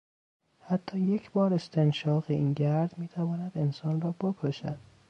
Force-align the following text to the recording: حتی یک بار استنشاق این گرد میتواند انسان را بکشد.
حتی 0.61 0.99
یک 0.99 1.31
بار 1.31 1.53
استنشاق 1.53 2.25
این 2.27 2.53
گرد 2.53 2.97
میتواند 2.97 3.51
انسان 3.57 4.01
را 4.01 4.11
بکشد. 4.19 4.77